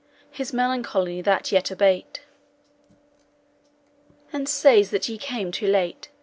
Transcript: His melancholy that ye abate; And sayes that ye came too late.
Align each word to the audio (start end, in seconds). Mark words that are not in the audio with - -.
His 0.31 0.51
melancholy 0.51 1.21
that 1.21 1.51
ye 1.51 1.61
abate; 1.69 2.23
And 4.33 4.49
sayes 4.49 4.89
that 4.89 5.07
ye 5.07 5.19
came 5.19 5.51
too 5.51 5.67
late. 5.67 6.09